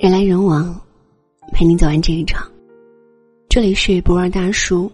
[0.00, 0.74] 人来人往，
[1.52, 2.50] 陪你走完这一场。
[3.50, 4.90] 这里是不二大叔，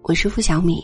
[0.00, 0.82] 我是付小米。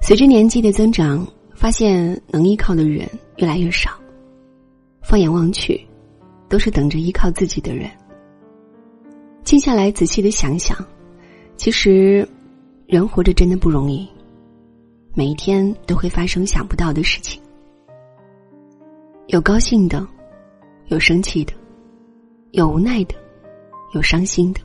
[0.00, 1.24] 随着年纪的增长，
[1.54, 3.92] 发现能依靠的人越来越少。
[5.02, 5.80] 放眼望去，
[6.48, 7.88] 都是等着依靠自己的人。
[9.44, 10.76] 静下来，仔细的想想，
[11.56, 12.28] 其实
[12.88, 14.04] 人活着真的不容易。
[15.14, 17.40] 每一天都会发生想不到的事情，
[19.28, 20.04] 有高兴的，
[20.88, 21.52] 有生气的，
[22.50, 23.14] 有无奈的，
[23.94, 24.60] 有伤心的，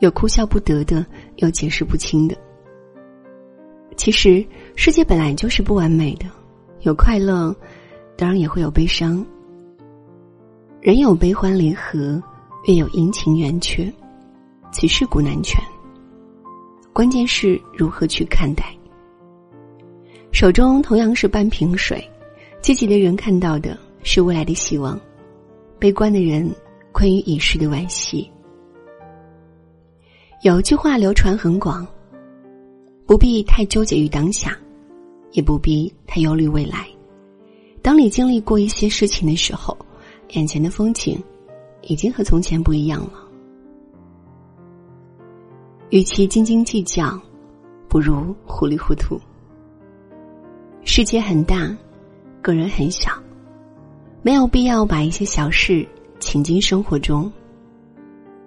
[0.00, 1.04] 有哭笑不得的，
[1.36, 2.36] 有解释不清的。
[3.96, 4.44] 其实
[4.74, 6.26] 世界本来就是不完美的，
[6.80, 7.54] 有快乐，
[8.16, 9.24] 当然也会有悲伤。
[10.80, 12.22] 人有悲欢离合，
[12.66, 13.92] 月有阴晴圆缺，
[14.70, 15.62] 此事古难全。
[16.92, 18.64] 关键是如何去看待。
[20.32, 22.02] 手中同样是半瓶水，
[22.60, 25.00] 积极的人看到的是未来的希望，
[25.78, 26.50] 悲观的人
[26.92, 28.30] 困于已逝的惋惜。
[30.42, 31.86] 有句话流传很广：
[33.06, 34.56] 不必太纠结于当下，
[35.32, 36.86] 也不必太忧虑未来。
[37.82, 39.76] 当你经历过一些事情的时候，
[40.30, 41.22] 眼前的风景
[41.82, 43.22] 已经和从前不一样了。
[45.90, 47.20] 与其斤斤计较，
[47.88, 49.20] 不如糊里糊涂。
[50.84, 51.76] 世界很大，
[52.42, 53.12] 个人很小，
[54.26, 55.86] 没有必要把一些小事
[56.18, 57.30] 请进生活中，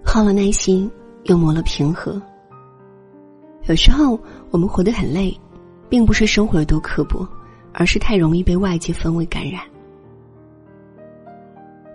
[0.04, 0.92] 耗了耐心，
[1.24, 2.22] 又磨了平和。
[3.64, 4.20] 有时候
[4.52, 5.34] 我们活得很累，
[5.88, 7.26] 并不是生活有多刻薄，
[7.72, 9.62] 而是太容易被外界氛围感染。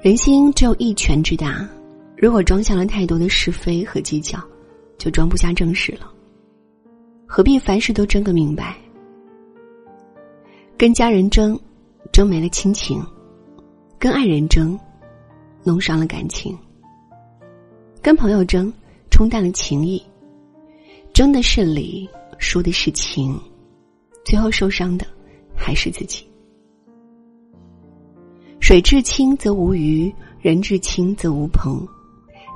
[0.00, 1.68] 人心只有一拳之大，
[2.16, 4.42] 如果装下了太多的是非和计较，
[4.96, 6.10] 就装不下正事了。
[7.26, 8.74] 何必凡事都争个明白？
[10.78, 11.60] 跟家人争，
[12.10, 13.02] 争没了亲情；
[14.04, 14.78] 跟爱人争，
[15.62, 16.54] 弄伤了感情；
[18.02, 18.70] 跟朋友争，
[19.10, 20.02] 冲淡了情谊。
[21.14, 22.06] 争的是理，
[22.38, 23.40] 输的是情，
[24.22, 25.06] 最后受伤的
[25.56, 26.28] 还是自己。
[28.60, 31.82] 水至清则无鱼，人至清则无朋。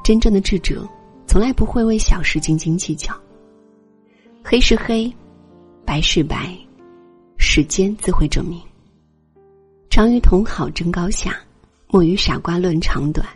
[0.04, 0.86] 真正的智者，
[1.26, 3.18] 从来不会为小事斤斤计较。
[4.44, 5.10] 黑是黑，
[5.86, 6.54] 白是白。
[7.38, 8.60] 时间自会证明。
[9.90, 11.40] 常与同好争高下，
[11.88, 13.26] 莫与傻瓜论长短。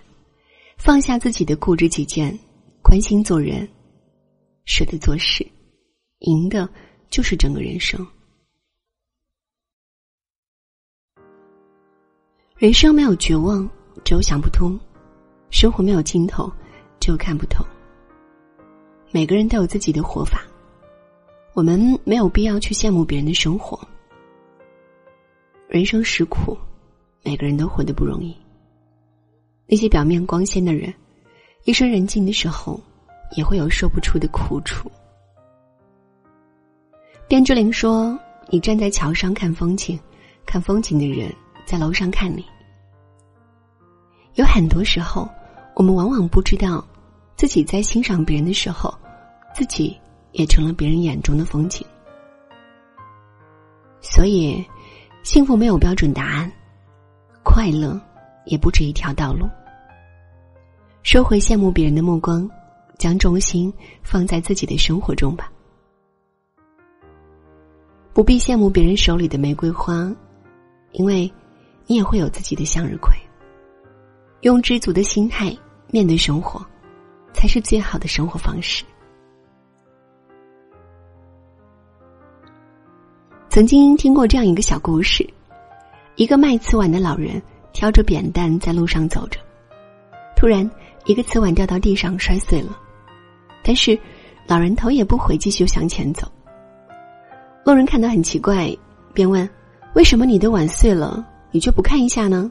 [0.77, 2.37] 放下自己的固执己见，
[2.83, 3.69] 宽心做人，
[4.65, 5.47] 舍得做事，
[6.21, 6.69] 赢的
[7.09, 8.05] 就是整个人生。
[12.57, 13.69] 人生没有绝望，
[14.05, 14.79] 只有想不通；
[15.51, 16.53] 生活没有尽头，
[17.01, 17.65] 只有看不透。
[19.11, 20.43] 每个人都有自己的活法，
[21.55, 23.79] 我们没有必要去羡慕别人的生活。
[25.73, 26.55] 人生实苦，
[27.23, 28.37] 每个人都活得不容易。
[29.67, 30.93] 那些表面光鲜的人，
[31.65, 32.79] 夜深人静的时候，
[33.39, 34.93] 也会有说不出的苦楚。
[37.27, 38.19] 卞之琳说
[38.53, 39.99] ：“你站在桥上看风景，
[40.45, 41.35] 看风景的人
[41.65, 42.45] 在楼上看你。”
[44.37, 45.27] 有很多时候，
[45.75, 46.87] 我们往往不知道，
[47.35, 48.95] 自己在欣赏别人的时候，
[49.55, 49.99] 自己
[50.33, 51.83] 也成了别人眼中的风景。
[54.03, 54.63] 所以。
[55.23, 56.51] 幸福没有标准答案，
[57.45, 57.99] 快乐
[58.45, 59.49] 也不止一条道路。
[61.05, 62.49] 收回羡慕别人的目光，
[62.99, 63.73] 将重心
[64.03, 65.51] 放在自己的生活中吧。
[68.13, 70.13] 不必羡慕别人手里的玫瑰花，
[70.91, 71.33] 因为
[71.87, 73.15] 你也会有自己的向日葵。
[74.41, 75.57] 用知足的心态
[75.89, 76.61] 面对生活，
[77.33, 78.85] 才是最好的生活方式。
[83.53, 85.29] 曾经听过这样一个小故事：
[86.17, 87.41] 一个卖瓷碗的老人
[87.75, 89.39] 挑着扁担在路上走着，
[90.35, 90.69] 突然
[91.05, 92.75] 一个瓷碗掉到地上摔碎了，
[93.63, 93.99] 但是
[94.47, 96.27] 老人头也不回继续向前走。
[97.67, 98.75] 路人看到很奇怪，
[99.13, 99.47] 便问
[99.93, 102.51] ：“为什么你的碗碎了，你却不看一下呢？”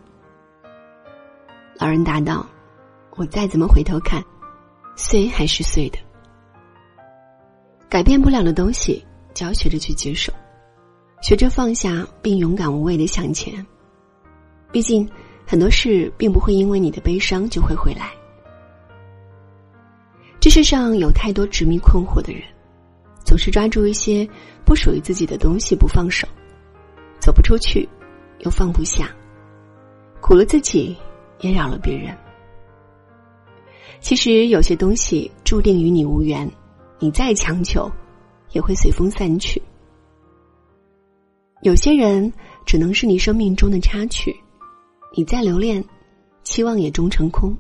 [1.82, 2.46] 老人答道
[3.18, 4.24] ：“我再怎么回头看，
[4.96, 5.98] 碎还是碎的。
[7.90, 9.04] 改变不了的东西，
[9.34, 10.32] 就要学着去接受。”
[11.22, 13.66] 学着放下，并勇敢无畏的向前。
[14.72, 15.08] 毕竟，
[15.46, 18.12] 很多事并不会因为你的悲伤就会回来。
[20.40, 22.42] 这世上有太多执迷困惑的人，
[23.24, 24.28] 总是抓住一些
[24.66, 26.28] 不属于自己的东西不放手，
[27.20, 27.88] 走不出去，
[28.40, 29.08] 又放不下，
[30.20, 30.98] 苦了自己，
[31.42, 32.18] 也扰了别人。
[34.00, 36.52] 其实，有些东西注定与你无缘，
[36.98, 37.88] 你再强求，
[38.54, 39.62] 也会随风散去。
[41.62, 42.34] 有些人
[42.66, 44.36] 只能是你生命中的插曲，
[45.16, 45.84] 你再留恋，
[46.42, 47.56] 期望也终成空。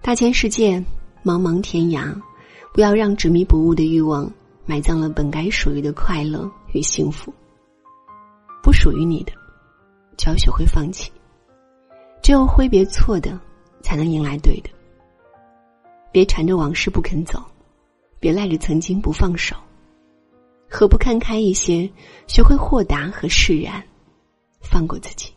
[0.00, 0.78] 大千世界，
[1.24, 2.14] 茫茫天涯，
[2.72, 4.32] 不要让执迷不悟的欲望
[4.66, 7.34] 埋葬了本该属于的快乐与幸福。
[8.62, 9.32] 不属于你的，
[10.16, 11.10] 就要学会放弃。
[12.22, 13.36] 只有挥别错的，
[13.82, 14.70] 才能迎来对的。
[16.12, 17.42] 别缠着往事不肯走，
[18.20, 19.56] 别赖着曾经不放手。
[20.68, 21.90] 何不看开一些，
[22.26, 23.82] 学会豁达和释然，
[24.60, 25.32] 放过自己。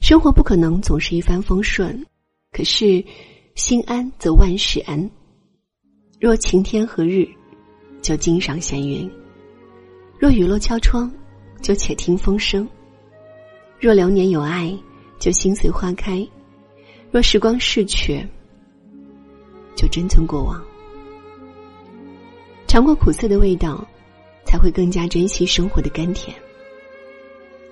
[0.00, 2.04] 生活不可能总是一帆风顺，
[2.50, 3.04] 可是
[3.54, 5.10] 心安则万事安。
[6.20, 7.28] 若晴天何日，
[8.02, 9.08] 就经赏闲云；
[10.18, 11.10] 若雨落敲窗，
[11.62, 12.66] 就且听风声；
[13.78, 14.76] 若流年有爱，
[15.18, 16.26] 就心随花开；
[17.10, 18.26] 若时光逝去，
[19.76, 20.64] 就珍存过往。
[22.68, 23.84] 尝过苦涩的味道，
[24.44, 26.36] 才会更加珍惜生活的甘甜。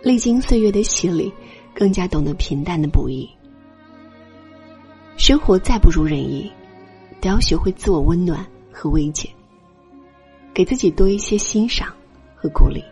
[0.03, 1.33] 历经岁月的洗礼。
[1.79, 3.29] 更加懂得平淡的不易。
[5.19, 6.51] 生活再不如人意，
[7.21, 9.29] 都要学会自我温暖和慰藉，
[10.55, 11.93] 给自己多一些欣赏
[12.35, 12.83] 和鼓励。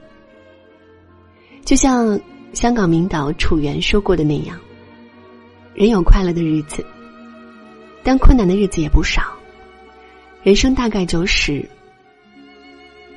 [1.64, 2.20] 就像
[2.52, 4.60] 香港名导楚原说过的那样
[5.72, 6.84] ：“人有快乐的日子，
[8.02, 9.22] 但困难的日子也不少。
[10.42, 11.66] 人生大概就是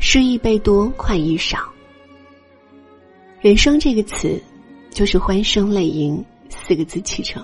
[0.09, 1.59] 失意倍多，快意少。
[3.41, 4.41] 人生这个词。”
[4.89, 7.43] 就是欢声泪盈四个字启程。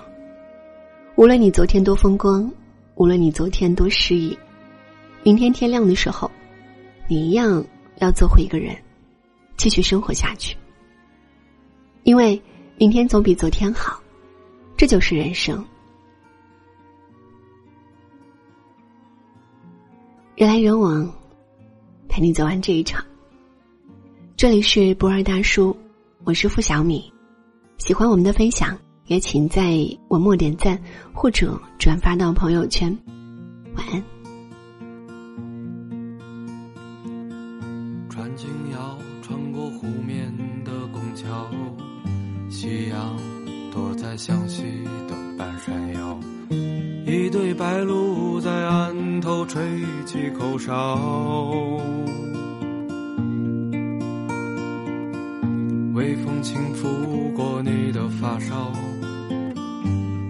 [1.14, 2.50] 无论你昨天多风光，
[2.96, 4.36] 无论你昨天多失意，
[5.22, 6.28] 明天天亮的时候，
[7.06, 7.64] 你一样
[7.98, 8.74] 要做回一个人，
[9.56, 10.56] 继续生活下去。
[12.02, 12.42] 因为
[12.76, 14.02] 明天总比昨天好，
[14.76, 15.64] 这就是人生。
[20.34, 21.14] 人来人往，
[22.14, 23.04] 陪你走完这一场。
[24.36, 25.76] 这里是博尔大叔，
[26.22, 27.12] 我是付小米。
[27.78, 30.80] 喜欢我们的分享，也请在文末点赞
[31.12, 32.96] 或者转发到朋友圈。
[33.74, 34.00] 晚安。
[38.08, 40.32] 穿金腰，穿过湖面
[40.64, 41.50] 的拱桥，
[42.48, 43.18] 夕阳
[43.72, 44.62] 躲在向西
[45.08, 46.20] 的半山腰，
[47.04, 48.83] 一对白鹭在岸
[49.24, 49.62] 头吹
[50.04, 51.00] 起口哨。
[55.94, 58.70] 微风轻拂过你的发梢，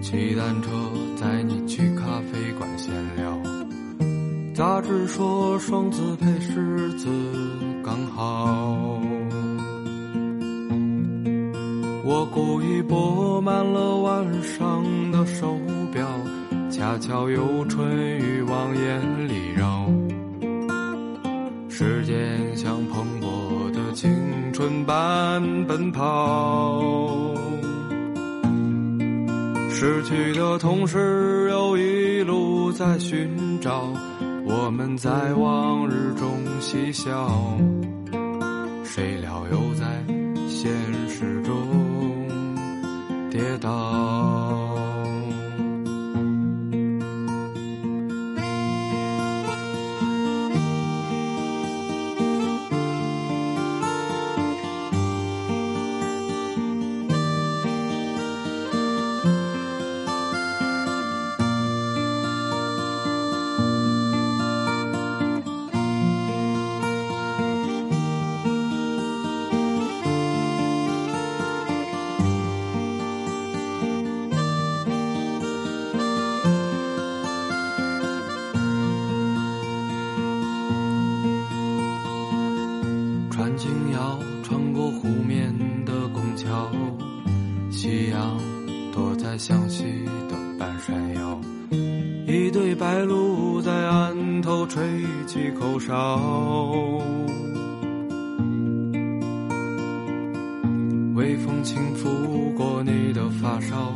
[0.01, 0.69] 骑单车
[1.17, 3.37] 载你去咖啡馆闲聊。
[4.53, 7.09] 杂志说双子配狮子
[7.83, 8.97] 刚好。
[12.05, 15.57] 我故意拨慢了腕上的手，
[16.77, 17.87] 恰巧有春
[18.19, 19.89] 雨往眼里绕。
[21.69, 24.11] 时间像蓬勃的青
[24.51, 27.33] 春般奔跑，
[29.69, 33.29] 失去的同时又一路在寻
[33.61, 33.87] 找，
[34.45, 36.29] 我们在往日中
[36.59, 37.57] 嬉笑，
[38.83, 39.85] 谁料又在
[40.49, 40.69] 现
[41.07, 41.55] 实中
[43.31, 44.54] 跌倒。
[83.57, 85.53] 轻摇，穿过湖面
[85.85, 86.69] 的拱桥，
[87.69, 88.37] 夕阳
[88.91, 89.83] 躲在向西
[90.29, 91.39] 的半山腰，
[92.27, 94.83] 一对白鹭在岸头吹
[95.25, 96.19] 起口哨。
[101.15, 103.93] 微风轻拂过你的发梢，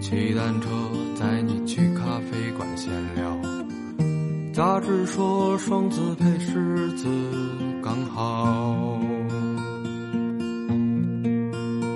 [0.00, 0.68] 骑单车
[1.14, 3.40] 载你去咖啡馆闲聊。
[4.52, 7.08] 杂志说双子配狮子
[7.94, 8.98] 刚好。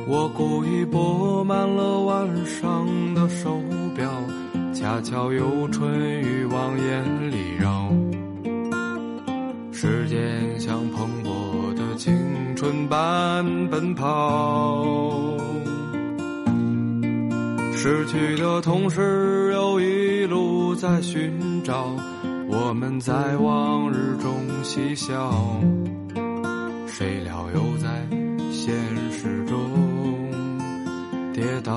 [0.06, 2.86] 我故意拨慢了腕上
[3.16, 3.60] 的手
[3.96, 4.08] 表，
[4.72, 5.90] 恰巧有春
[6.20, 7.90] 雨往眼里绕。
[9.72, 12.14] 时间像蓬勃的青
[12.54, 14.86] 春般奔跑，
[17.74, 21.88] 失去的同时又一路在寻找，
[22.48, 25.32] 我们在往日中嬉笑，
[31.62, 31.72] 倒。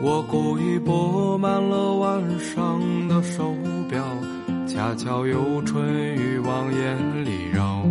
[0.00, 3.54] 我故意拨慢了腕上的手
[3.88, 4.04] 表，
[4.66, 7.82] 恰巧有春雨往眼里绕。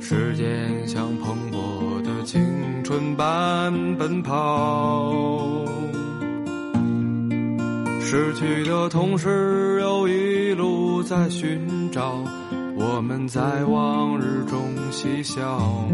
[0.00, 2.42] 时间像蓬勃的青
[2.82, 5.64] 春般奔跑，
[8.00, 12.24] 失去的同时又一路在寻找。
[12.82, 15.86] 我们在往日中嬉笑，